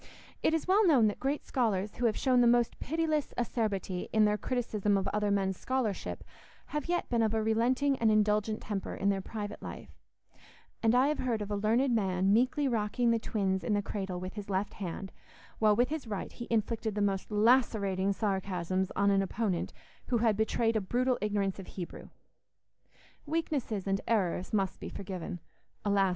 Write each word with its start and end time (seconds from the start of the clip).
It 0.41 0.55
is 0.55 0.67
well 0.67 0.87
known 0.87 1.05
that 1.09 1.19
great 1.19 1.45
scholars 1.45 1.97
who 1.97 2.07
have 2.07 2.17
shown 2.17 2.41
the 2.41 2.47
most 2.47 2.79
pitiless 2.79 3.35
acerbity 3.37 4.09
in 4.11 4.25
their 4.25 4.35
criticism 4.35 4.97
of 4.97 5.07
other 5.09 5.29
men's 5.29 5.57
scholarship 5.59 6.23
have 6.73 6.87
yet 6.89 7.07
been 7.07 7.21
of 7.21 7.35
a 7.35 7.43
relenting 7.43 7.99
and 7.99 8.09
indulgent 8.09 8.61
temper 8.61 8.95
in 8.95 9.21
private 9.21 9.61
life; 9.61 9.91
and 10.81 10.95
I 10.95 11.09
have 11.09 11.19
heard 11.19 11.43
of 11.43 11.51
a 11.51 11.55
learned 11.55 11.93
man 11.93 12.33
meekly 12.33 12.67
rocking 12.67 13.11
the 13.11 13.19
twins 13.19 13.63
in 13.63 13.75
the 13.75 13.83
cradle 13.83 14.19
with 14.19 14.33
his 14.33 14.49
left 14.49 14.73
hand, 14.73 15.11
while 15.59 15.75
with 15.75 15.89
his 15.89 16.07
right 16.07 16.31
he 16.31 16.47
inflicted 16.49 16.95
the 16.95 17.01
most 17.03 17.29
lacerating 17.29 18.11
sarcasms 18.11 18.91
on 18.95 19.11
an 19.11 19.21
opponent 19.21 19.71
who 20.07 20.17
had 20.17 20.35
betrayed 20.35 20.75
a 20.75 20.81
brutal 20.81 21.19
ignorance 21.21 21.59
of 21.59 21.67
Hebrew. 21.67 22.09
Weaknesses 23.27 23.85
and 23.85 24.01
errors 24.07 24.51
must 24.51 24.79
be 24.79 24.89
forgiven—alas! 24.89 26.09